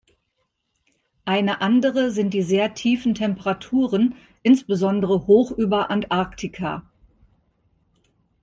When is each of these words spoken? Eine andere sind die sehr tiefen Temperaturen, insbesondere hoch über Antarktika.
Eine 1.25 1.61
andere 1.61 2.09
sind 2.09 2.33
die 2.33 2.41
sehr 2.41 2.73
tiefen 2.73 3.13
Temperaturen, 3.13 4.15
insbesondere 4.41 5.27
hoch 5.27 5.51
über 5.51 5.91
Antarktika. 5.91 6.89